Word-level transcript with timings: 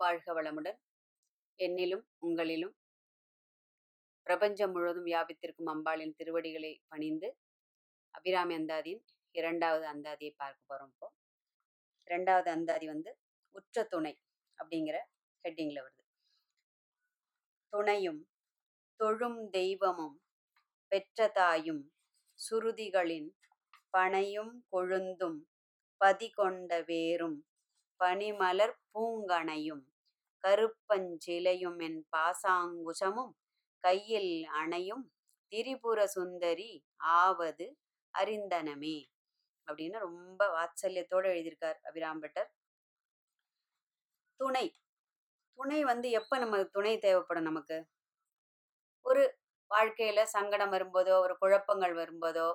வாழ்க 0.00 0.42
வளமுடன். 0.42 0.78
என்னிலும் 1.58 2.04
உங்களிலும். 2.20 2.74
பிரபஞ்சம் 4.22 4.70
முழுவதும் 4.70 5.06
வியாபித்திருக்கும் 5.06 5.70
அம்பாளின் 5.70 6.14
திருவடிகளை 6.16 6.82
பணிந்து 6.88 7.28
அபிராமி 8.10 8.54
அந்தாதியின் 8.54 9.02
இரண்டாவது 9.30 9.86
அந்தாதியை 9.92 10.32
பார்க்க 10.36 10.60
போகிறோம் 10.66 10.92
இப்போ. 10.92 11.08
இரண்டாவது 12.04 12.50
அந்தாதி 12.50 12.86
வந்து 12.86 13.10
உற்ற 13.50 13.84
துணை 13.84 14.14
அப்படிங்கிற 14.58 14.96
ஹெட்டிங்கில் 15.44 15.82
வருது. 15.82 16.02
துணையும் 17.72 18.28
தொழும் 18.96 19.50
தெய்வமும் 19.50 20.16
பெற்ற 20.92 21.28
தாயும் 21.28 21.92
சுருதிகளின் 22.38 23.30
பனையும் 23.96 24.54
கொழுந்தும் 24.72 25.38
பதி 26.00 26.30
கொண்ட 26.30 26.80
வேரும் 26.82 27.38
பனிமலர் 28.00 28.74
பூங்கணையும் 28.92 29.82
கருப்பஞ்சிலையும் 30.44 31.78
என் 31.82 32.00
பாசாங்குசமும் 32.16 33.32
கையில் 33.84 34.32
அணையும் 34.52 35.04
திரிபுர 35.52 36.04
சுந்தரி 36.06 36.70
ஆவது 37.14 37.66
அறிந்தனமே. 38.14 38.96
அப்படின்னு 39.68 39.98
ரொம்ப 39.98 40.40
வாத்சல்யத்தோடு 40.48 41.26
எழுதியிருக்கார் 41.32 41.78
அபிராம்பட்டர் 41.84 42.50
துணை. 44.40 44.66
துணை 45.58 45.84
வந்து 45.84 46.08
எப்ப 46.10 46.38
நமக்கு 46.38 46.66
துணை 46.70 46.98
தேவைப்படும் 46.98 47.42
நமக்கு? 47.42 47.78
ஒரு 49.04 49.22
வாழ்க்கையில 49.70 50.22
சங்கடம் 50.28 50.72
வரும்போதோ 50.72 51.14
ஒரு 51.20 51.34
குழப்பங்கள் 51.38 51.94
வரும்போதோ 51.94 52.48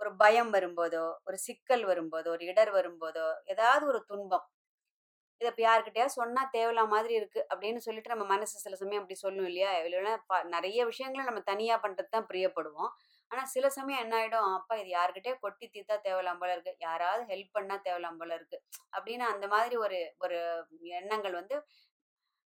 ஒரு 0.00 0.10
பயம் 0.22 0.50
வரும்போதோ 0.56 1.04
ஒரு 1.28 1.36
சிக்கல் 1.46 1.84
வரும்போதோ 1.90 2.28
ஒரு 2.36 2.44
இடர் 2.52 2.72
வரும்போதோ 2.78 3.26
ஏதாவது 3.52 3.84
ஒரு 3.92 4.00
துன்பம். 4.10 4.46
இதை 5.40 5.48
இப்போ 5.52 5.62
யாருக்கிட்டயா 5.66 6.06
சொன்னால் 6.16 6.50
தேவையில்லா 6.54 6.82
மாதிரி 6.94 7.12
இருக்குது 7.18 7.46
அப்படின்னு 7.52 7.80
சொல்லிட்டு 7.84 8.12
நம்ம 8.12 8.24
மனசு 8.32 8.56
சில 8.64 8.74
சமயம் 8.80 9.00
அப்படி 9.02 9.16
சொல்லும் 9.24 9.46
இல்லையா? 9.50 9.70
இல்லைன்னா 9.86 10.12
நிறைய 10.56 10.80
விஷயங்களை 10.90 11.22
நம்ம 11.28 11.42
தனியாக 11.52 11.78
பண்ணுறது 11.84 12.10
தான் 12.16 12.26
பிரியப்படுவோம். 12.30 12.90
ஆனால் 13.30 13.48
சில 13.54 13.66
சமயம் 13.76 14.02
என்ன 14.04 14.14
ஆகிடும் 14.20 14.48
அப்பா 14.58 14.74
இது 14.80 14.90
யாருக்கிட்டே 14.96 15.32
கொட்டி 15.44 15.66
தீத்தா 15.74 15.96
தேவலாம் 16.08 16.40
போல 16.42 16.50
இருக்குது 16.56 16.82
யாராவது 16.86 17.22
ஹெல்ப் 17.32 17.54
பண்ணால் 17.56 17.84
தேவலாம் 17.88 18.18
போல 18.20 18.30
இருக்குது 18.38 18.62
அப்படின்னு 18.96 19.26
அந்த 19.34 19.46
மாதிரி 19.54 19.76
ஒரு 19.84 19.98
ஒரு 20.24 20.38
எண்ணங்கள் 21.00 21.38
வந்து 21.40 21.56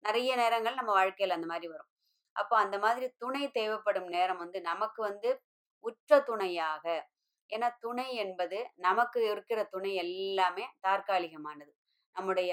நிறைய 0.03 0.31
நேரங்கள் 0.41 0.79
நம்ம 0.79 0.91
வாழ்க்கையில் 0.99 1.37
அந்த 1.37 1.49
மாதிரி 1.53 1.67
வரும். 1.73 1.89
அப்போ 2.35 2.55
அந்த 2.63 2.77
மாதிரி 2.85 3.05
துணை 3.23 3.43
தேவைப்படும் 3.59 4.09
நேரம் 4.17 4.41
வந்து 4.43 4.59
நமக்கு 4.71 5.01
வந்து 5.09 5.29
உற்ற 5.85 6.19
துணையாக 6.29 6.85
ஏன்னா 7.51 7.67
துணை 7.79 8.07
என்பது 8.17 8.57
நமக்கு 8.79 9.19
இருக்கிற 9.31 9.59
துணை 9.65 9.91
எல்லாமே 10.03 10.65
தற்காலிகமானது. 10.81 11.71
நம்முடைய 12.15 12.51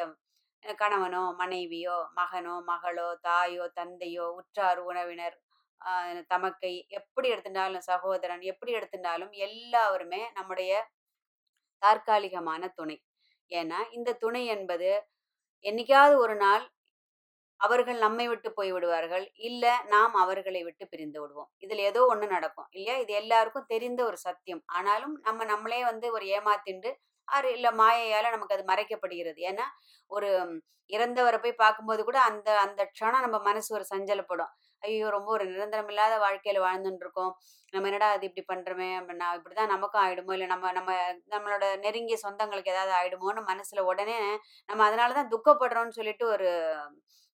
கணவனோ 0.79 1.23
மனைவியோ 1.41 1.97
மகனோ 2.19 2.55
மகளோ 2.71 3.09
தாயோ 3.23 3.65
தந்தையோ 3.75 4.27
உற்றார் 4.39 4.81
உறவினர் 4.89 5.37
தமக்கை 6.31 6.73
எப்படி 6.99 7.29
எடுத்துட்டாலும் 7.33 7.87
சகோதரன் 7.91 8.43
எப்படி 8.53 8.73
எடுத்துட்டாலும் 8.79 9.33
எல்லாருமே 9.47 10.23
நம்முடைய 10.35 10.73
தற்காலிகமான 11.83 12.63
துணை. 12.75 12.97
ஏன்னா 13.51 13.79
இந்த 13.97 14.17
துணை 14.23 14.43
என்பது 14.57 14.91
என்னைக்காவது 15.65 16.17
ஒரு 16.25 16.37
நாள் 16.37 16.65
அவர்கள் 17.61 17.99
நம்மை 17.99 18.27
விட்டு 18.29 18.49
போய் 18.53 18.73
விடுவார்கள். 18.73 19.25
இல்ல 19.43 19.65
நாம் 19.89 20.15
அவர்களை 20.17 20.61
விட்டு 20.65 20.85
பிரிந்து 20.89 21.19
விடுவோம். 21.21 21.51
இதுல 21.63 21.85
ஏதோ 21.91 22.01
ஒண்ணு 22.13 22.27
நடக்கும். 22.29 22.69
இல்லையா? 22.71 22.97
இது 22.99 23.13
எல்லாருக்கும் 23.15 23.69
தெரிந்த 23.69 24.01
ஒரு 24.05 24.19
சத்தியம். 24.19 24.63
ஆனாலும் 24.73 25.15
நம்ம 25.23 25.45
நம்மளே 25.45 25.81
வந்து 25.85 26.09
ஒரு 26.13 26.27
ஏமாத்திண்டு 26.37 26.93
ஆறு 27.29 27.49
இல்ல 27.53 27.69
மாயையால 27.75 28.31
நமக்கு 28.31 28.57
அது 28.57 28.65
மறைக்கப்படுகிறது. 28.73 29.41
ஏன்னா 29.51 29.67
ஒரு 30.11 30.29
இறந்தவரை 30.91 31.39
போய் 31.39 31.61
பார்க்கும்போது 31.63 32.03
கூட 32.05 32.19
அந்த 32.29 32.49
அந்த 32.61 32.83
க்ஷணம் 32.93 33.25
நம்ம 33.27 33.39
மனசு 33.43 33.71
ஒரு 33.75 33.85
சஞ்சலப்படும். 33.91 34.53
ஐயோ 34.83 35.07
ரொம்ப 35.15 35.29
ஒரு 35.35 35.45
நிரந்தரம் 35.51 35.89
இல்லாத 35.93 36.15
வாழ்க்கையில 36.23 36.59
வாழ்ந்துட்டு 36.65 37.05
இருக்கோம் 37.05 37.33
நம்ம 37.73 37.89
என்னடா 37.89 38.09
அது 38.15 38.25
இப்படி 38.29 38.43
பண்றோமே 38.51 38.89
அப்படின்னா 38.99 39.27
இப்படிதான் 39.39 39.73
நமக்கும் 39.73 40.03
ஆயிடுமோ? 40.05 40.33
இல்லை 40.37 40.47
நம்ம 40.53 40.71
நம்ம 40.79 40.91
நம்மளோட 41.33 41.65
நெருங்கிய 41.83 42.17
சொந்தங்களுக்கு 42.23 42.73
ஏதாவது 42.75 42.93
ஆயிடுமோன்னு 42.99 43.43
மனசுல 43.51 43.83
உடனே 43.91 44.19
நம்ம 44.69 44.81
அதனாலதான் 44.89 45.33
துக்கப்படுறோம்னு 45.35 45.97
சொல்லிட்டு 45.99 46.27
ஒரு 46.35 46.49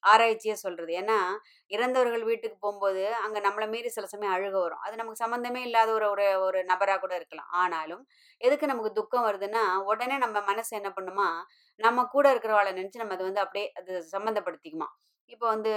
ஆராய்ச்சியே 0.03 0.55
சொல்றது. 0.63 0.93
ஏன்னா 1.01 1.19
இறந்தவர்கள் 1.71 2.25
வீட்டுக்கு 2.25 2.59
போகும்போது 2.61 3.05
அங்க 3.23 3.39
நம்மளை 3.47 3.67
மீறி 3.71 3.91
சில 3.91 4.07
சமயம் 4.13 4.35
அழுக 4.37 4.57
வரும். 4.59 4.83
அது 4.87 5.01
நமக்கு 5.01 5.23
சம்பந்தமே 5.23 5.61
இல்லாத 5.69 5.91
ஒரு 5.99 6.07
ஒரு 6.13 6.27
ஒரு 6.47 6.61
நபரா 6.71 6.97
கூட 6.99 7.15
இருக்கலாம். 7.21 7.51
ஆனாலும் 7.63 8.03
எதுக்கு 8.41 8.73
நமக்கு 8.73 8.93
துக்கம் 8.99 9.27
வருதுன்னா 9.29 9.63
உடனே 9.91 10.19
நம்ம 10.25 10.43
மனசு 10.51 10.73
என்ன 10.81 10.93
பண்ணுமா? 10.97 11.29
நம்ம 11.81 12.07
கூட 12.15 12.27
இருக்கிறவாளை 12.35 12.73
நினைச்சு 12.75 13.03
நம்ம 13.03 13.17
அதை 13.19 13.27
வந்து 13.29 13.45
அப்படியே 13.47 13.69
அது 13.81 13.93
சம்மந்தப்படுத்திக்குமா 14.15 14.91
இப்போ 15.31 15.47
வந்து 15.51 15.73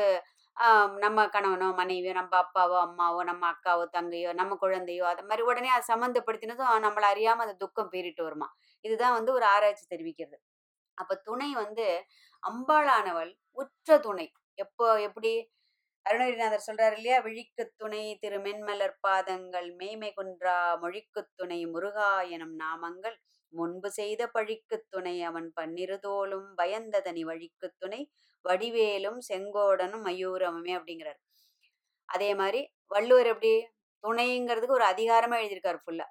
நம்ம 1.03 1.25
கணவனோ 1.27 1.67
மனைவியோ 1.73 2.13
நம்ம 2.13 2.33
அப்பாவோ 2.41 2.77
அம்மாவோ 2.83 3.19
நம்ம 3.23 3.43
அக்காவோ 3.51 3.83
தங்கையோ 3.93 4.31
நம்ம 4.33 4.55
குழந்தையோ 4.57 5.03
அது 5.05 5.23
மாதிரி 5.23 5.43
உடனே 5.43 5.69
அதை 5.69 5.83
சம்மந்தப்படுத்தினதும் 5.89 6.71
நம்மளை 6.85 7.07
அறியாம 7.11 7.43
அந்த 7.45 7.55
துக்கம் 7.63 7.91
பீறிட்டு 7.93 8.23
வருமா? 8.23 8.47
இதுதான் 8.85 9.17
வந்து 9.17 9.31
ஒரு 9.33 9.45
ஆராய்ச்சி 9.47 9.85
தெரிவிக்கிறது. 9.89 10.37
அப்ப 10.97 11.15
துணை 11.25 11.49
வந்து 11.55 11.85
அம்பாளானவள் 12.43 13.31
உற்ற 13.57 13.99
துணை. 13.99 14.27
எப்போ 14.57 14.87
எப்படி? 15.07 15.33
அருணகிரிநாதர் 16.05 16.67
சொல்றாரு 16.67 16.95
இல்லையா? 16.99 17.17
விழிக்கு 17.21 17.63
துணை 17.77 18.03
திரு 18.21 18.39
மென்மலர் 18.45 18.95
பாதங்கள் 19.01 19.69
மேய்மை 19.79 20.11
குன்றா 20.17 20.57
மொழிக்கு 20.83 21.23
துணை 21.35 21.61
முருகா 21.73 22.11
எனும் 22.31 22.55
நாமங்கள் 22.61 23.17
முன்பு 23.53 23.89
செய்த 23.91 24.21
பழிக்கு 24.27 24.77
துணை 24.89 25.15
அவன் 25.23 25.47
பன்னிருதோளும் 25.61 26.49
பயந்ததனி 26.57 27.21
வழிக்கு 27.21 27.67
துணை 27.77 28.01
வடிவேலும் 28.45 29.19
செங்கோடனும் 29.29 30.05
மயூரமுமே 30.07 30.73
அப்படிங்கிறார். 30.79 31.19
அதே 32.09 32.31
மாதிரி 32.35 32.61
வள்ளுவர் 32.87 33.27
எப்படி? 33.27 33.53
துணைங்கிறதுக்கு 34.03 34.77
ஒரு 34.79 34.85
அதிகாரமா 34.85 35.37
எழுதியிருக்காரு 35.41 35.79
ஃபுல்லா 35.85 36.07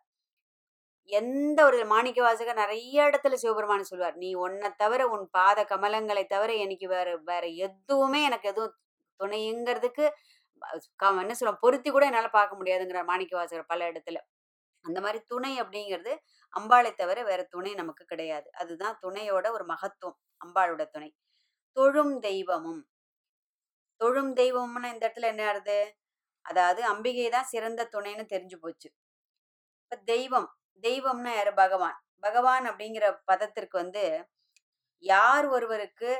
எந்த 1.10 1.58
ஒரு 1.64 1.78
மாணிக்க 1.86 2.20
வாசகர் 2.22 2.54
நிறைய 2.54 3.02
இடத்துல 3.02 3.34
சிவபெருமான் 3.34 3.82
சொல்வார் 3.82 4.16
நீ 4.16 4.30
உன்னை 4.36 4.68
தவிர 4.76 5.02
உன் 5.06 5.26
பாத 5.30 5.58
கமலங்களை 5.64 6.24
தவிர 6.26 6.50
எனக்கு 6.56 6.86
வேற 6.88 7.08
வேற 7.24 7.44
எதுவுமே 7.66 8.20
எனக்கு 8.22 8.48
எதுவும் 8.48 8.74
துணைங்கிறதுக்கு 9.20 10.04
என்ன 11.20 11.34
சொல்ல 11.34 11.52
பொருத்தி 11.56 11.90
கூட 11.90 12.04
என்னால 12.06 12.28
பார்க்க 12.30 12.58
முடியாதுங்கிறார் 12.60 13.04
மாணிக்க 13.04 13.34
வாசகர் 13.36 13.70
பல 13.72 13.90
இடத்துல. 13.90 14.18
அந்த 14.84 14.98
மாதிரி 15.00 15.20
துணை 15.28 15.52
அப்படிங்கிறது 15.62 16.12
அம்பாளை 16.56 16.94
தவிர 16.94 17.24
வேற 17.24 17.42
துணை 17.44 17.74
நமக்கு 17.74 18.04
கிடையாது. 18.04 18.50
அதுதான் 18.52 18.98
துணையோட 19.02 19.50
ஒரு 19.50 19.64
மகத்துவம் 19.64 20.18
அம்பாளோட 20.44 20.84
துணை. 20.90 21.10
தொழும் 21.76 22.20
தெய்வமும். 22.20 22.82
தொழும் 24.00 24.32
தெய்வம்னு 24.36 24.92
இந்த 24.92 25.04
இடத்துல 25.06 25.20
என்ன 25.20 25.42
ஆறுது? 25.52 25.78
அதாவது 26.44 26.84
அம்பிகை 26.84 27.28
தான் 27.30 27.44
சிறந்த 27.44 27.88
துணைன்னு 27.92 28.24
தெரிஞ்சு 28.28 28.56
போச்சு. 28.56 28.88
இப்ப 29.82 29.96
தெய்வம் 30.04 30.48
தெய்வம்னா 30.82 31.32
யாரு? 31.34 31.54
பகவான். 31.54 31.98
பகவான் 32.20 32.64
அப்படிங்கிற 32.64 33.06
பதத்திற்கு 33.24 33.76
வந்து 33.78 34.04
யார் 35.04 35.46
ஒருவருக்கு 35.46 36.10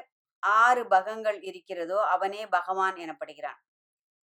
ஆறு 0.42 0.86
பகங்கள் 0.86 1.40
இருக்கிறதோ 1.42 1.98
அவனே 2.06 2.46
பகவான் 2.48 2.96
எனப்படுகிறான். 2.96 3.60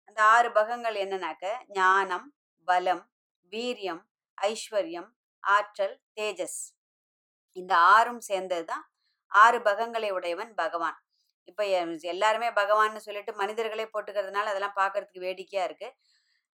அந்த 0.05 0.21
ஆறு 0.25 0.53
பகங்கள் 0.53 0.95
என்னன்னாக்க 0.95 1.47
ஞானம் 1.69 2.27
பலம் 2.69 3.05
வீரியம் 3.53 4.03
ஐஸ்வர்யம் 4.39 5.11
ஆற்றல் 5.49 5.97
தேஜஸ். 6.19 6.61
இந்த 7.57 7.73
ஆறும் 7.95 8.23
சேர்ந்தது 8.29 8.65
தான் 8.73 8.85
ஆறு 9.33 9.59
பகங்களை 9.69 10.11
உடையவன் 10.19 10.53
பகவான். 10.63 10.99
இப்போ 11.49 11.65
எல்லாருமே 12.15 12.49
பகவான்னு 12.61 13.01
சொல்லிட்டு 13.07 13.33
மனிதர்களே 13.43 13.87
போட்டுக்கிறதுனால 13.93 14.51
அதெல்லாம் 14.53 14.79
பார்க்கறதுக்கு 14.81 15.27
வேடிக்கையா 15.27 15.65
இருக்கு. 15.69 15.89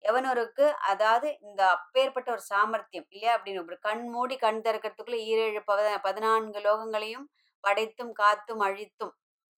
எவனொருக்கு 0.04 0.66
அதாவது 0.93 1.28
இந்த 1.47 1.60
அப்பேற்பட்ட 1.77 2.28
ஒரு 2.37 2.43
சாமர்த்தியம் 2.53 3.06
இல்லையா 3.15 3.33
அப்படின்னு 3.37 3.62
ஒரு 3.65 3.78
கண் 3.87 4.04
மூடி 4.15 4.37
கண் 4.44 4.60
திறக்கிறதுக்குள்ள 4.66 5.19
ஈரேழு 5.31 5.60
பத 5.71 5.88
பதினான்கு 6.06 6.60
லோகங்களையும் 6.66 7.27
படைத்தும் 7.65 8.12
காத்தும் 8.21 8.62
அழித்தும் 8.69 9.15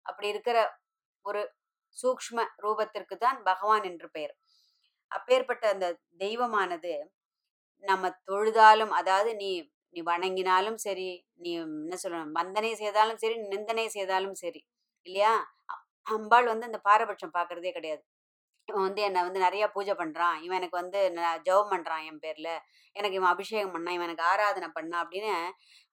அப்படி 0.05 0.27
இருக்கிற 0.33 0.57
ஒரு 1.25 1.41
சூக்ஷ்ம 1.97 2.39
ரூபத்திற்கு 2.63 3.15
தான் 3.17 3.39
பகவான் 3.49 3.85
என்று 3.89 4.07
பெயர். 4.15 4.33
அப்பேற்பட்ட 5.11 5.65
அந்த 5.73 5.87
தெய்வமானது 6.23 6.93
நம்ம 7.83 8.05
தொழுதாலும் 8.27 8.93
அதாவது 8.99 9.31
நீ 9.41 9.49
நீ 9.93 10.01
வணங்கினாலும் 10.07 10.79
சரி 10.85 11.09
நீ 11.43 11.51
என்ன 11.57 11.97
சொல்லணும் 12.03 12.35
வந்தனை 12.39 12.71
செய்தாலும் 12.81 13.21
சரி 13.23 13.35
நிந்தனை 13.53 13.85
செய்தாலும் 13.95 14.37
சரி 14.43 14.61
இல்லையா? 15.05 15.33
அம்பாள் 16.07 16.47
வந்து 16.51 16.67
அந்த 16.69 16.79
பாரபட்சம் 16.87 17.35
பார்க்கறதே 17.37 17.71
கிடையாது. 17.77 18.01
இவன் 18.67 18.85
வந்து 18.87 19.01
என்னை 19.07 19.21
வந்து 19.25 19.39
நிறைய 19.45 19.65
பூஜை 19.75 19.93
பண்றான் 19.97 20.37
இவன் 20.45 20.57
எனக்கு 20.59 20.77
வந்து 20.81 20.99
ஜவம் 21.17 21.43
ஜெபம் 21.47 21.71
பண்றான் 21.73 22.03
என் 22.09 22.21
பேர்ல 22.23 22.49
எனக்கு 22.95 23.17
இவன் 23.19 23.33
அபிஷேகம் 23.33 23.73
பண்ணான் 23.75 23.95
இவன் 23.97 24.07
எனக்கு 24.07 24.25
ஆராதனை 24.31 24.69
பண்ணான் 24.77 25.03
அப்படின்னு 25.03 25.33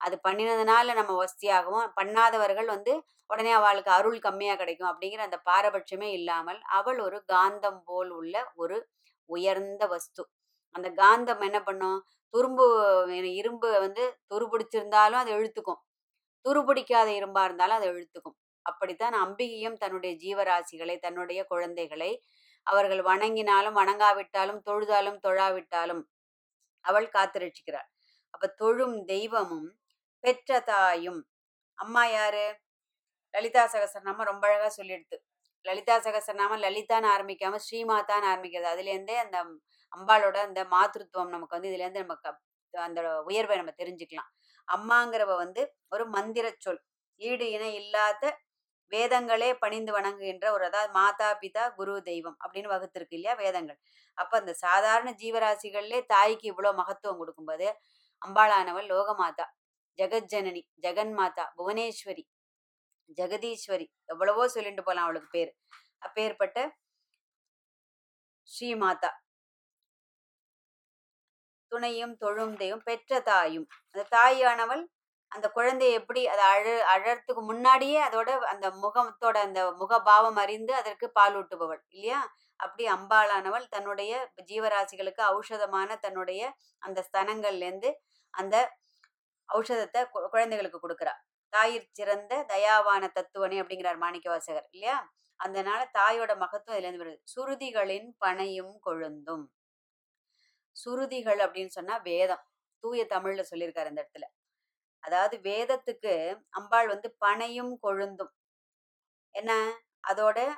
அது 0.01 0.15
பண்ணினதுனால 0.25 0.95
நம்ம 0.99 1.15
வசதியாகவும் 1.19 1.91
பண்ணாதவர்கள் 1.99 2.69
வந்து 2.75 2.93
உடனே 3.29 3.51
அவளுக்கு 3.59 3.91
அருள் 3.91 4.19
கம்மியா 4.19 4.55
கிடைக்கும் 4.55 4.91
அப்படிங்கிற 4.91 5.23
அந்த 5.25 5.39
பாரபட்சமே 5.49 6.09
இல்லாமல் 6.19 6.59
அவள் 6.79 6.99
ஒரு 7.07 7.19
காந்தம் 7.33 7.81
போல் 7.85 8.11
உள்ள 8.19 8.35
ஒரு 8.55 8.77
உயர்ந்த 9.29 9.83
வஸ்து. 9.87 10.23
அந்த 10.75 10.87
காந்தம் 11.01 11.43
என்ன 11.43 11.59
பண்ணும்? 11.63 11.99
துரும்பு 12.33 12.65
இரும்பு 13.35 13.79
வந்து 13.79 14.03
துரு 14.33 14.45
பிடிச்சிருந்தாலும் 14.53 15.21
அது 15.23 15.31
இழுத்துக்கும். 15.33 15.81
துரு 16.45 16.61
பிடிக்காத 16.65 17.09
இரும்பா 17.11 17.43
இருந்தாலும் 17.43 17.75
அதை 17.75 17.89
இழுத்துக்கும். 17.89 18.37
அப்படித்தான் 18.65 19.15
அம்பிகையும் 19.23 19.77
தன்னுடைய 19.77 20.13
ஜீவராசிகளை 20.15 20.95
தன்னுடைய 20.99 21.45
குழந்தைகளை 21.45 22.11
அவர்கள் 22.67 23.01
வணங்கினாலும் 23.03 23.77
வணங்காவிட்டாலும் 23.81 24.61
தொழுதாலும் 24.65 25.19
தொழாவிட்டாலும் 25.27 26.03
அவள் 26.85 27.09
காத்து 27.09 27.39
அப்ப 28.29 28.47
தொழும் 28.47 29.05
தெய்வமும் 29.05 29.69
பெற்ற 30.23 30.59
தாயும். 30.59 31.21
அம்மா 31.77 32.03
யாரு? 32.07 32.45
லலிதா 33.33 33.63
சகசரநாம 33.73 34.23
ரொம்ப 34.23 34.43
அழகா 34.47 34.69
சொல்லிடுது 34.77 35.17
லலிதா 35.65 35.95
சகசரநாமம் 36.05 36.63
லலிதான்னு 36.65 37.07
ஆரம்பிக்காம 37.15 37.59
ஸ்ரீமாதான்னு 37.65 38.29
ஆரம்பிக்கிறது. 38.31 38.69
அதுலேருந்தே 38.73 39.15
அந்த 39.25 39.37
அம்பாளோட 39.93 40.37
அந்த 40.47 40.61
மாதృత్వం 40.73 41.27
நமக்கு 41.35 41.55
வந்து 41.57 41.69
இதுலேருந்து 41.71 42.03
நம்ம 42.03 42.15
நமக்கு 42.21 42.31
அந்த 42.73 42.99
உயர்வை 43.29 43.55
நம்ம 43.59 43.73
தெரிஞ்சுக்கலாம். 43.81 44.29
அம்மாங்கிறவ 44.67 45.31
வந்து 45.43 45.61
ஒரு 45.91 46.03
மந்திர 46.15 46.45
சொல். 46.65 46.81
ஈடு 47.21 47.45
இணை 47.55 47.71
இல்லாத 47.81 48.23
வேதங்களே 48.91 49.49
பணிந்து 49.63 49.91
வணங்குகின்ற 49.97 50.45
ஒரு 50.55 50.63
அதாவது 50.69 50.91
மாதா 50.97 51.29
பிதா 51.43 51.63
குரு 51.77 51.93
தெய்வம் 52.09 52.37
அப்படின்னு 52.43 52.71
வகுத்திருக்கு 52.73 53.17
இல்லையா 53.17 53.35
வேதங்கள். 53.43 53.79
அப்போ 54.17 54.35
அந்த 54.41 54.53
சாதாரண 54.65 55.09
ஜீவராசிகள்லே 55.21 55.99
தாய்க்கு 56.13 56.45
இவ்வளோ 56.51 56.71
மகத்துவம் 56.81 57.21
கொடுக்கும்போது 57.21 57.67
அம்பாளானவள் 58.21 58.87
லோகமாதா 58.93 59.45
ஜெகஜனனி 59.99 60.61
ஜெகன் 60.85 61.13
மாதா 61.19 61.45
புவனேஸ்வரி 61.57 62.23
ஜெகதீஸ்வரி 63.15 63.87
எவ்வளவோ 64.05 64.47
சொல்லிட்டு 64.47 64.83
போலாம் 64.83 65.03
அவளுக்கு 65.03 65.27
பேர். 65.29 65.57
அப்பேற்பட்ட 65.97 66.77
ஸ்ரீமாதா. 68.43 69.09
துணையும் 71.67 72.17
தொழும் 72.17 72.55
தெய்வம் 72.55 72.83
பெற்ற 72.83 73.19
தாயும். 73.19 73.67
அந்த 73.91 74.07
தாயானவள் 74.17 74.85
அந்த 75.27 75.49
குழந்தையை 75.49 75.99
எப்படி 75.99 76.27
அதை 76.27 76.43
அழ 76.43 76.97
அழறதுக்கு 76.97 77.41
முன்னாடியே 77.41 78.07
அதோட 78.07 78.29
அந்த 78.29 78.69
முகத்தோட 78.69 79.37
அந்த 79.37 79.71
முகபாவம் 79.71 80.35
அறிந்து 80.35 80.73
அதற்கு 80.73 81.11
பால் 81.11 81.35
ஊட்டுபவள் 81.35 81.81
இல்லையா? 81.87 82.33
அப்படி 82.55 82.91
அம்பாளானவள் 82.91 83.67
தன்னுடைய 83.67 84.31
ஜீவராசிகளுக்கு 84.45 85.21
ஔஷதமான 85.21 85.99
தன்னுடைய 85.99 86.55
அந்த 86.79 87.09
ஸ்தனங்கள்லேருந்து 87.13 87.93
அந்த 88.29 88.77
ஔஷதத்தை 89.53 89.97
கு- 89.97 90.29
குழந்தைகளுக்கு 90.29 90.89
கொடுக்குறா. 90.89 91.13
தாயிற் 91.53 91.89
சிறந்த 91.91 92.45
தயாவான 92.47 93.11
தத்துவனே 93.11 93.61
அப்படிங்கிறார் 93.61 93.97
மாணிக்க 93.97 94.29
வாசகர் 94.29 94.67
இல்லையா? 94.71 95.13
அதனால 95.35 95.91
தாயோட 95.93 96.37
மகத்துவம் 96.37 96.77
இதுல 96.77 96.87
இருந்து 96.87 97.03
வருது. 97.03 97.21
சுருதிகளின் 97.23 98.15
பனையும் 98.25 98.79
கொழுந்தும். 98.85 99.45
சுருதிகள் 100.85 101.39
அப்படின்னு 101.39 101.67
சொன்னா 101.67 101.97
வேதம். 101.97 102.43
தூய 102.79 103.05
தமிழ்ல 103.09 103.45
சொல்லியிருக்காரு 103.51 103.85
இந்த 103.85 104.09
இடத்துல. 104.09 104.23
அதாவது 104.99 105.37
வேதத்துக்கு 105.37 106.41
அம்பாள் 106.49 106.87
வந்து 106.87 107.17
பனையும் 107.25 107.77
கொழுந்தும். 107.83 108.31
என்ன? 109.31 109.79
அதோட 110.07 110.53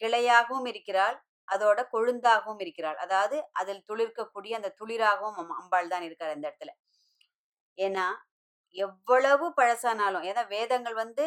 கிளையாகவும் 0.00 0.68
இருக்கிறாள் 0.68 1.24
அதோட 1.52 1.86
கொழுந்தாகவும் 1.92 2.60
இருக்கிறாள். 2.60 2.96
அதாவது 2.96 3.48
அதில் 3.52 3.84
துளிர்க்கக்கூடிய 3.88 4.54
அந்த 4.54 4.74
துளிராகவும் 4.80 5.36
அம்- 5.36 5.56
அம்பாள் 5.58 5.88
தான் 5.88 6.02
இருக்கார் 6.02 6.34
இந்த 6.34 6.56
இடத்துல. 6.56 6.68
ஏன்னா 7.76 8.06
எவ்வளவு 8.74 9.46
பழசானாலும் 9.56 10.24
ஏன்னா 10.30 10.42
வேதங்கள் 10.48 10.94
வந்து 10.94 11.24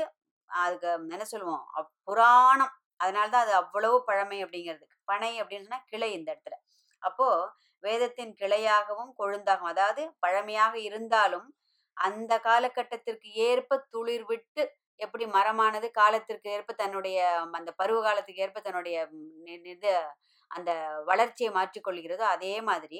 அதுக்கு 0.49 0.89
என்ன 1.15 1.25
சொல்லுவோம்? 1.25 1.63
அப்~ 1.71 1.94
புராணம். 2.03 2.73
அதனாலதான் 2.99 3.45
அது 3.45 3.53
அவ்வளவு 3.53 3.97
பழமை 4.03 4.38
அப்படிங்கிறது. 4.45 4.85
பனை 5.05 5.31
அப்படின்னு 5.41 5.67
சொன்னா 5.67 5.81
கிளை 5.85 6.09
இந்த 6.13 6.29
இடத்துல. 6.33 6.55
அப்போ 7.03 7.27
வேதத்தின் 7.83 8.33
கிளையாகவும் 8.41 9.11
கொழுந்தாகவும் 9.17 9.71
அதாவது 9.73 10.03
பழமையாக 10.19 10.73
இருந்தாலும் 10.79 11.47
அந்த 11.97 12.33
காலகட்டத்திற்கு 12.39 13.29
ஏற்ப 13.49 13.77
துளிர் 13.89 14.25
விட்டு 14.25 14.63
எப்படி 14.99 15.25
மரமானது 15.27 15.88
காலத்திற்கு 15.91 16.47
ஏற்ப 16.49 16.73
தன்னுடைய 16.73 17.17
அந்த 17.51 17.71
பருவ 17.71 17.99
காலத்துக்கு 18.01 18.41
ஏற்ப 18.41 18.61
தன்னுடைய 18.61 18.97
இது 19.75 19.91
அந்த 20.51 20.71
வளர்ச்சியை 21.05 21.51
மாற்றிக்கொள்கிறதோ 21.53 22.25
அதே 22.35 22.53
மாதிரி 22.61 22.99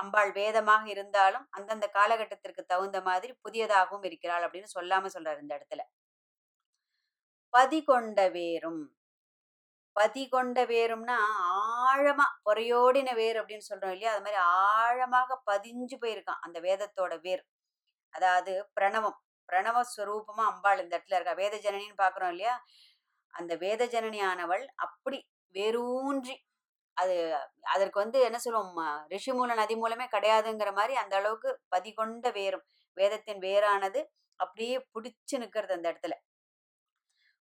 அம்பாள் 0.00 0.30
வேதமாக 0.32 0.84
இருந்தாலும் 0.88 1.46
அந்தந்த 1.50 1.86
காலகட்டத்திற்கு 1.98 2.64
தகுந்த 2.64 2.98
மாதிரி 3.02 3.32
புதியதாகவும் 3.44 4.06
இருக்கிறாள் 4.10 4.46
அப்படின்னு 4.46 4.74
சொல்லாம 4.78 5.10
சொல்றாரு 5.16 5.40
இந்த 5.40 5.54
இடத்துல. 5.58 5.82
பதி 7.54 7.78
கொண்ட 7.84 8.20
வேரும். 8.28 8.82
பதி 9.96 10.22
கொண்ட 10.28 10.58
வேரும்னா 10.64 11.16
ஆழமா 11.84 12.26
பொறையோடின 12.46 13.14
வேர் 13.14 13.38
அப்படின்னு 13.40 13.68
சொல்றோம் 13.70 13.94
இல்லையா? 13.94 14.12
அது 14.12 14.22
மாதிரி 14.26 14.40
ஆழமாக 14.76 15.38
பதிஞ்சு 15.50 15.96
போயிருக்கான் 16.02 16.42
அந்த 16.46 16.58
வேதத்தோட 16.60 17.14
வேர். 17.20 17.42
அதாவது 18.14 18.52
பிரணவம். 18.76 19.18
பிரணவ 19.48 19.78
ஸ்வரூபமா 19.92 20.44
அம்பாள் 20.52 20.82
இந்த 20.82 20.92
இடத்துல 20.98 21.18
இருக்கா? 21.18 21.34
வேத 21.42 21.54
ஜனனின்னு 21.66 22.00
பாக்குறோம் 22.02 22.32
இல்லையா? 22.34 22.54
அந்த 23.34 23.52
வேத 23.56 23.82
ஜனனி 23.86 24.20
ஆனவள் 24.32 24.64
அப்படி 24.76 25.18
வேரூன்றி 25.54 26.34
அது 27.00 27.14
அதற்கு 27.74 27.98
வந்து 28.02 28.18
என்ன 28.26 28.38
சொல்லுவோம்? 28.38 28.80
ரிஷி 29.12 29.32
மூல 29.32 29.54
நதி 29.54 29.74
மூலமே 29.76 30.06
கிடையாதுங்கிற 30.12 30.72
மாதிரி 30.74 30.94
அந்த 31.02 31.14
அளவுக்கு 31.16 31.50
பதிகொண்ட 31.74 32.26
வேரும் 32.38 32.66
வேதத்தின் 32.96 33.42
வேரானது 33.42 34.02
அப்படியே 34.40 34.76
பிடிச்சு 34.92 35.36
நிற்கிறது 35.38 35.76
அந்த 35.76 35.86
இடத்துல. 35.90 36.14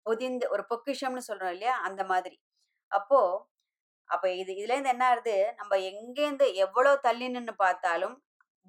பொதிந்து 0.07 0.47
ஒரு 0.51 0.63
பொக்கிஷம்னு 0.71 1.23
சொல்றோம் 1.27 1.53
இல்லையா? 1.55 1.75
அந்த 1.87 2.03
மாதிரி. 2.05 2.37
அப்போ 2.93 3.21
அப்ப 4.11 4.27
இது 4.35 4.53
இதுல 4.55 4.75
இருந்து 4.75 4.93
என்ன 4.93 5.05
ஆகுது? 5.11 5.35
நம்ம 5.59 5.75
எங்கேருந்து 5.91 6.47
எவ்வளவு 6.65 6.99
தள்ளி 7.01 7.27
நின்று 7.29 7.55
பார்த்தாலும் 7.57 8.17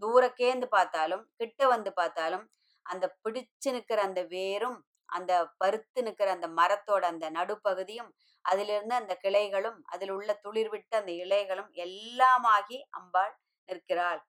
தூரக்கேந்து 0.01 0.67
பார்த்தாலும் 0.71 1.23
கிட்ட 1.37 1.61
வந்து 1.67 1.91
பார்த்தாலும் 1.93 2.45
அந்த 2.85 3.05
பிடிச்சு 3.23 3.69
நிற்கிற 3.75 3.99
அந்த 4.01 4.21
வேரும் 4.33 4.77
அந்த 5.05 5.31
பருத்து 5.57 6.03
நிற்கிற 6.03 6.31
அந்த 6.31 6.47
மரத்தோட 6.59 7.03
அந்த 7.13 7.29
நடுப்பகுதியும் 7.29 8.11
அதிலிருந்து 8.41 8.95
அந்த 8.95 9.13
கிளைகளும் 9.23 9.79
அதில் 9.83 10.09
உள்ள 10.09 10.39
துளிர்விட்ட 10.43 10.93
அந்த 11.01 11.11
இலைகளும் 11.23 11.69
எல்லாமாகி 11.85 12.77
அம்பாள் 12.89 13.33
நிற்கிறாள். 13.69 14.21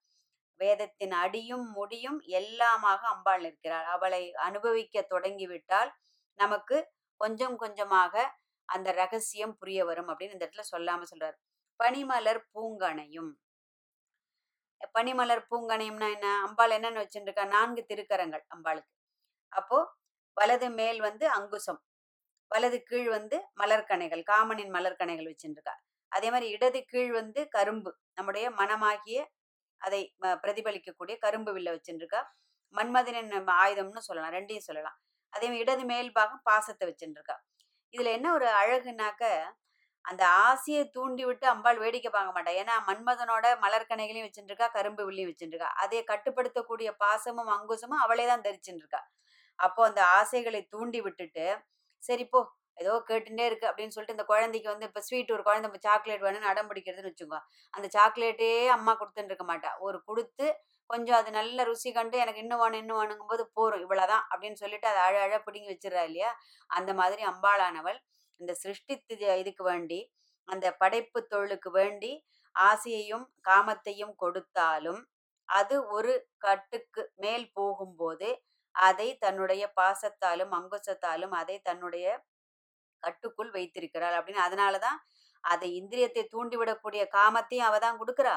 வேதத்தின் 0.60 1.12
அடியும் 1.12 1.66
முடியும் 1.70 2.18
எல்லாமாக 2.40 3.00
அம்பாள் 3.14 3.40
நிற்கிறாள். 3.40 3.84
அவளை 3.84 4.22
அனுபவிக்க 4.34 5.02
தொடங்கிவிட்டால் 5.02 5.90
நமக்கு 6.38 6.76
கொஞ்சம் 7.20 7.56
கொஞ்சமாக 7.56 8.14
அந்த 8.64 8.92
ரகசியம் 8.92 9.56
புரிய 9.58 9.80
வரும் 9.84 10.08
அப்படின்னு 10.08 10.36
இந்த 10.36 10.46
இடத்துல 10.46 10.64
சொல்லாம 10.74 11.04
சொல்றாரு. 11.12 11.36
பனிமலர் 11.80 12.42
பூங்கணையும். 12.54 13.30
பனிமலர் 14.94 15.46
பூங்கணையும்னா 15.50 16.08
என்ன? 16.16 16.28
அம்பாள் 16.46 16.70
என்னன்னு 16.70 17.02
வச்சுருக்கா 17.04 17.44
நான்கு 17.46 17.82
திருக்கரங்கள் 17.88 18.44
அம்பாளுக்கு. 18.54 18.90
அப்போ 19.52 19.78
வலது 20.36 20.68
மேல் 20.78 21.00
வந்து 21.08 21.26
அங்குசம் 21.38 21.80
வலது 22.50 22.78
கீழ் 22.90 23.08
வந்து 23.16 23.36
மலர்கணைகள் 23.60 24.22
காமனின் 24.30 24.72
மலர்கணைகள் 24.76 25.30
வச்சுருக்கா 25.30 25.74
அதே 26.12 26.28
மாதிரி 26.32 26.48
இடது 26.56 26.80
கீழ் 26.92 27.12
வந்து 27.20 27.40
கரும்பு 27.56 27.90
நம்முடைய 28.18 28.46
மனமாகிய 28.60 29.20
அதை 29.80 30.00
பிரதிபலிக்கக்கூடிய 30.42 31.14
கரும்பு 31.24 31.50
வில்ல 31.56 31.74
வச்சுருக்கா 31.76 32.20
மன்மதனின் 32.74 33.32
ஆயுதம்னு 33.62 34.02
சொல்லலாம் 34.08 34.34
ரெண்டையும் 34.36 34.66
சொல்லலாம். 34.68 34.96
அதே 35.32 35.46
மாதிரி 35.46 35.62
இடது 35.64 35.84
மேல் 35.90 36.10
பாகம் 36.16 36.42
பாசத்தை 36.48 36.84
வச்சுருக்கா 36.90 37.36
இதுல 37.94 38.10
என்ன 38.18 38.28
ஒரு 38.36 38.46
அழகுனாக்க 38.60 39.24
அந்த 40.04 40.22
ஆசையை 40.46 40.82
தூண்டி 40.96 41.22
விட்டு 41.28 41.46
அம்பாள் 41.52 41.78
வேடிக்கை 41.82 42.10
பார்க்க 42.10 42.34
மாட்டா. 42.36 42.52
ஏன்னா 42.60 42.74
மன்மதனோட 42.88 43.46
மலர்கணைகளையும் 43.64 44.26
வச்சுருக்கா 44.28 44.66
கரும்பு 44.76 45.02
வில்லையும் 45.08 45.30
வச்சுருக்கா 45.32 45.68
அதை 45.82 46.00
கட்டுப்படுத்தக்கூடிய 46.10 46.88
பாசமும் 47.04 47.50
அங்குசமும் 47.56 48.02
அவளே 48.04 48.26
தான் 48.32 48.44
தரிச்சுருக்கா 48.46 49.00
அப்போ 49.58 49.84
அந்த 49.84 50.00
ஆசைகளை 50.04 50.60
தூண்டி 50.70 51.00
விட்டுட்டு 51.00 51.46
சரி 52.02 52.24
போ 52.24 52.40
ஏதோ 52.78 52.94
கேட்டுட்டே 53.08 53.44
இருக்கு 53.46 53.66
அப்படின்னு 53.66 53.94
சொல்லிட்டு 53.94 54.16
இந்த 54.16 54.24
குழந்தைக்கு 54.24 54.68
வந்து 54.68 54.86
இப்போ 54.86 55.00
ஸ்வீட் 55.00 55.32
ஒரு 55.32 55.42
குழந்தை 55.42 55.78
சாக்லேட் 55.84 56.20
வேணும்னு 56.20 56.46
அடம் 56.46 56.68
பிடிக்கிறதுன்னு 56.70 57.10
வச்சுக்கோ 57.12 57.38
அந்த 57.74 57.86
சாக்லேட்டே 57.96 58.50
அம்மா 58.68 58.92
கொடுத்துட்டு 58.92 59.32
இருக்க 59.32 59.46
மாட்டா. 59.52 59.70
ஒரு 59.78 60.02
கொடுத்து 60.04 60.46
கொஞ்சம் 60.90 61.16
அது 61.16 61.30
நல்ல 61.30 61.64
ருசி 61.64 61.90
கண்டு 61.92 62.16
எனக்கு 62.18 62.40
இன்னும் 62.40 62.60
வேணும் 62.60 62.80
இன்னும் 62.80 63.00
வேணுங்கும் 63.00 63.26
போது 63.26 63.44
போறோம் 63.56 63.80
இவ்வளவுதான் 63.80 64.24
அப்படின்னு 64.30 64.54
சொல்லிட்டு 64.54 64.88
அதை 64.88 65.00
அழ 65.02 65.16
அழ 65.20 65.38
பிடுங்கி 65.38 65.70
வச்சிடறா 65.72 66.02
இல்லையா? 66.02 66.30
அந்த 66.70 66.94
மாதிரி 66.94 67.22
அம்பாளானவள் 67.22 67.98
இந்த 68.40 68.52
சிருஷ்டித்து 68.54 69.14
இதுக்கு 69.38 69.64
வேண்டி 69.64 70.00
அந்த 70.48 70.66
படைப்பு 70.78 71.26
தொழிலுக்கு 71.26 71.70
வேண்டி 71.70 72.12
ஆசையையும் 72.54 73.26
காமத்தையும் 73.48 74.14
கொடுத்தாலும் 74.16 75.00
அது 75.48 75.88
ஒரு 75.88 76.12
கட்டுக்கு 76.38 77.02
மேல் 77.14 77.52
போகும்போது 77.52 78.28
அதை 78.88 79.08
தன்னுடைய 79.24 79.64
பாசத்தாலும் 79.80 80.52
அங்குசத்தாலும் 80.58 81.34
அதை 81.40 81.56
தன்னுடைய 81.68 82.06
கட்டுக்குள் 83.02 83.52
வைத்திருக்கிறாள் 83.56 84.16
அப்படின்னு. 84.18 84.42
அதனாலதான் 84.48 84.98
அதை 85.44 85.68
இந்திரியத்தை 85.80 86.22
தூண்டிவிடக்கூடிய 86.34 87.02
காமத்தையும் 87.16 87.68
அவ 87.68 87.78
தான் 87.86 88.00
கொடுக்குறா. 88.02 88.36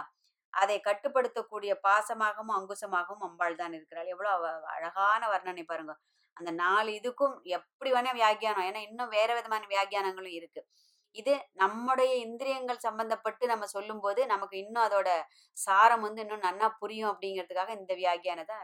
அதை 0.54 0.78
கட்டுப்படுத்தக்கூடிய 0.88 1.72
பாசமாகவும் 1.88 2.56
அங்குசமாகவும் 2.58 3.26
அம்பாள் 3.28 3.60
தான் 3.62 3.74
இருக்கிறாள். 3.78 4.08
எவ்வளவு 4.14 4.36
அவ 4.38 4.46
அழகான 4.76 5.22
வர்ணனை 5.34 5.64
பாருங்க. 5.72 5.94
அந்த 6.38 6.52
நாலு 6.64 6.90
இதுக்கும் 7.00 7.36
எப்படி 7.58 7.90
வேணா 7.96 8.12
வியாக்கியானம். 8.22 8.68
ஏன்னா 8.70 8.82
இன்னும் 8.90 9.14
வேற 9.18 9.30
விதமான 9.40 9.64
வியாக்கியானங்களும் 9.74 10.38
இருக்கு. 10.40 10.62
இது 11.12 11.48
நம்முடைய 11.54 12.16
இந்திரியங்கள் 12.16 12.78
சம்பந்தப்பட்டு 12.84 13.46
நம்ம 13.46 13.66
சொல்லும்போது 13.66 14.26
நமக்கு 14.26 14.58
இன்னும் 14.58 14.84
அதோட 14.84 15.10
சாரம் 15.54 16.02
வந்து 16.02 16.22
இன்னும் 16.22 16.42
நன்னா 16.42 16.70
புரியும் 16.80 17.10
அப்படிங்கிறதுக்காக 17.12 17.70
இந்த 17.80 17.96
வியாக்கியானத்தை 17.96 18.56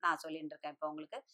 நான் 0.00 0.16
சொல்லிட்டு 0.16 0.46
இருக்கேன் 0.46 0.72
இப்போ 0.72 0.88
உங்களுக்கு. 0.88 1.24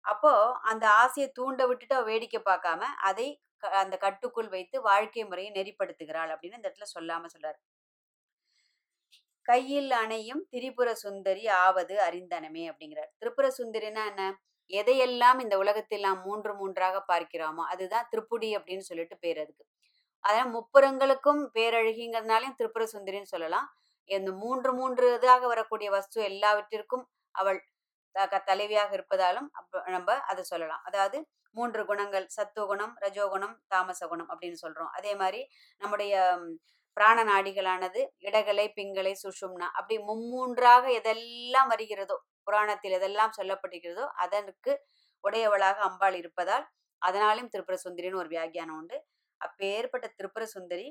அப்போ 0.00 0.52
அந்த 0.52 0.90
ஆசையை 0.90 1.32
தூண்ட 1.32 1.66
விட்டுட்டு 1.66 2.04
வேடிக்கை 2.04 2.42
பார்க்காம 2.44 2.80
அதை 2.80 3.42
க- 3.56 3.68
அந்த 3.68 3.96
கட்டுக்குள் 3.96 4.48
வைத்து 4.48 4.80
வாழ்க்கை 4.80 5.24
முறையை 5.24 5.52
நெறிப்படுத்துகிறாள் 5.52 6.32
அப்படின்னு 6.32 6.54
இந்த 6.54 6.68
இடத்துல 6.68 7.00
சொல்லாம 7.00 7.26
சொல்றாரு. 7.38 7.58
கையில் 9.42 9.90
அணையும் 9.90 10.46
திரிபுர 10.50 10.92
சுந்தரி 10.92 11.48
ஆவது 11.48 11.96
அறிந்தனமே 11.96 12.64
அப்படிங்கிறார். 12.70 13.10
திரிபுர 13.18 13.52
சுந்தரினா 13.58 14.06
என்ன? 14.06 14.22
எதையெல்லாம் 14.68 15.40
இந்த 15.40 15.58
உலகத்தில் 15.58 16.00
நாம் 16.00 16.22
மூன்று 16.22 16.54
மூன்றாக 16.54 17.04
பார்க்கிறோமோ 17.08 17.64
அதுதான் 17.66 18.08
திருப்புடி 18.10 18.56
அப்படின்னு 18.56 18.78
சொல்லிட்டு 18.78 19.18
பேர் 19.18 19.38
அதுக்கு. 19.38 19.66
அதான் 20.28 20.52
முப்புறங்களுக்கும் 20.54 21.46
பேரழகிங்கிறதுனாலையும் 21.54 22.56
திருப்புர 22.58 22.86
சுந்தரின்னு 22.92 23.22
சொல்லலாம். 23.22 23.74
இந்த 24.04 24.32
மூன்று 24.32 24.74
மூன்று 24.74 25.18
இதாக 25.18 25.40
வரக்கூடிய 25.40 25.90
வஸ்து 25.90 26.22
எல்லாவற்றிற்கும் 26.22 27.08
அவள் 27.30 27.64
க- 28.12 28.42
தலைவியாக 28.46 28.92
இருப்பதாலும் 28.92 29.48
நம்ம 29.84 30.14
அதை 30.14 30.42
சொல்லலாம். 30.42 30.80
அதாவது 30.84 31.28
மூன்று 31.50 31.86
குணங்கள் 31.86 32.26
சத்துவகுணம் 32.28 32.96
ரஜோகுணம் 33.00 33.56
தாமச 33.68 34.06
குணம் 34.06 34.28
அப்படின்னு 34.30 34.56
சொல்றோம். 34.62 34.88
அதே 34.92 35.14
மாதிரி 35.14 35.48
நம்முடைய 35.78 36.38
பிராண 36.92 37.24
நாடிகளானது 37.24 38.06
இடகலை 38.18 38.72
பிங்களை 38.72 39.16
சுஷும்னா 39.22 39.68
அப்படி 39.72 39.98
மும்மூன்றாக 39.98 40.88
எதெல்லாம் 40.88 41.68
வருகிறதோ 41.68 42.22
புராணத்தில் 42.46 42.96
எதெல்லாம் 42.98 43.36
சொல்லப்பட்டிருக்கிறதோ 43.38 44.06
அதற்கு 44.24 44.72
உடையவளாக 45.24 45.78
அம்பாள் 45.88 46.16
இருப்பதால் 46.16 46.66
அதனாலும் 47.02 47.50
திருப்புர 47.52 47.76
சுந்தரின்னு 47.84 48.20
ஒரு 48.22 48.28
வியாக்கியானம் 48.28 48.78
உண்டு. 48.78 48.96
அப்பேற்பட்ட 49.40 50.06
திருப்புர 50.18 50.44
சுந்தரி 50.46 50.86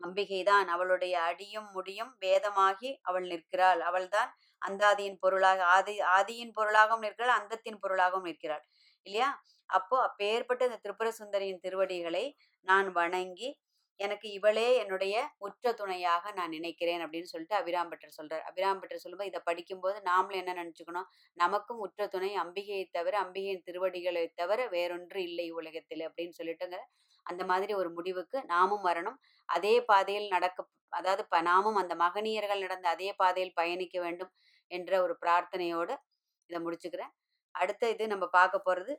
அம்பிகைதான். 0.00 0.68
அவளுடைய 0.68 1.14
அடியும் 1.20 1.68
முடியும் 1.72 2.12
வேதமாகி 2.20 2.90
அவள் 3.02 3.26
நிற்கிறாள். 3.26 3.80
அவள்தான் 3.80 4.30
அந்தாதியின் 4.62 5.18
பொருளாக 5.20 5.60
ஆதி 5.76 5.94
ஆதியின் 6.16 6.54
பொருளாகவும் 6.54 7.04
நிற்கிறாள் 7.06 7.38
அந்தத்தின் 7.40 7.80
பொருளாகவும் 7.80 8.28
நிற்கிறாள். 8.30 8.64
இல்லையா? 9.06 9.30
அப்போ 9.70 9.96
அப்பேற்பட்ட 10.02 10.62
இந்த 10.64 10.78
திரிபுர 10.84 11.08
சுந்தரியின் 11.18 11.62
திருவடிகளை 11.64 12.24
நான் 12.66 12.88
வணங்கி 12.92 13.48
எனக்கு 14.00 14.30
இவளே 14.30 14.76
என்னுடைய 14.76 15.30
உற்ற 15.38 15.72
துணையாக 15.72 16.32
நான் 16.32 16.48
நினைக்கிறேன் 16.48 17.00
அப்படின்னு 17.00 17.22
சொல்லிட்டு 17.22 17.56
அபிராம்பட்டர் 17.56 18.14
சொல்றார். 18.22 18.42
அபிராம்பட்டர் 18.50 18.98
சொல்லும்போது 18.98 19.30
இதை 19.30 19.40
படிக்கும்போது 19.44 20.02
நாமளும் 20.10 20.34
என்ன 20.34 20.54
நினைச்சுக்கணும்? 20.54 21.04
நமக்கும் 21.32 21.78
உற்ற 21.78 22.06
துணை 22.06 22.36
அம்பிகையை 22.36 22.88
தவிர 22.90 23.20
அம்பிகையின் 23.20 23.62
திருவடிகளை 23.62 24.32
தவிர 24.34 24.68
வேறொன்று 24.68 25.16
இல்லை 25.16 25.50
உலகத்தில் 25.50 26.10
அப்படின்னு 26.10 26.32
சொல்லிட்டுங்க 26.42 26.76
அந்த 27.22 27.44
மாதிரி 27.44 27.74
ஒரு 27.74 27.90
முடிவுக்கு 27.90 28.44
நாமும் 28.44 28.84
வரணும். 28.84 29.16
அதே 29.44 29.84
பாதையில் 29.84 30.28
நடக்க 30.28 30.66
அதாவது 30.88 31.26
ப- 31.28 31.40
நாமும் 31.40 31.76
அந்த 31.76 31.94
மகனியர்கள் 31.94 32.60
நடந்த 32.60 32.88
அதே 32.88 33.12
பாதையில் 33.12 33.54
பயணிக்க 33.54 34.00
வேண்டும் 34.00 34.32
என்ற 34.66 35.02
ஒரு 35.02 35.18
பிரார்த்தனையோடு 35.26 35.96
இதை 36.46 36.62
முடிச்சுக்கிறேன். 36.64 37.12
அடுத்த 37.50 37.90
இது 37.90 38.06
நம்ம 38.06 38.26
பார்க்க 38.26 38.62
போறது 38.64 38.96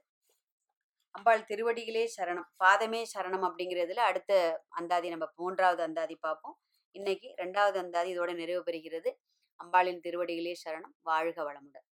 அம்பாள் 1.15 1.45
திருவடிகளே 1.49 2.03
சரணம் 2.15 2.49
பாதமே 2.63 3.01
சரணம் 3.13 3.45
அப்படிங்கிறதுல 3.47 4.03
அடுத்த 4.09 4.31
அந்தாதி 4.69 5.07
நம்ம 5.09 5.25
மூன்றாவது 5.35 5.81
அந்தாதி 5.83 6.15
பார்ப்போம். 6.15 6.55
இன்னைக்கு 6.95 7.29
ரெண்டாவது 7.37 7.77
அந்தாதி 7.77 8.09
இதோட 8.15 8.31
நிறைவு 8.35 8.61
பெறுகிறது. 8.67 9.11
அம்பாளின் 9.59 10.03
திருவடிகளே 10.05 10.53
சரணம் 10.63 10.95
வாழ்க 11.01 11.39
வளமுடன். 11.43 11.85